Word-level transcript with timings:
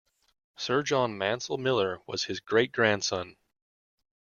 Sir 0.55 0.81
John 0.81 1.15
Mansel 1.15 1.59
Miller 1.59 1.99
was 2.07 2.23
his 2.23 2.39
great-grandson. 2.39 3.35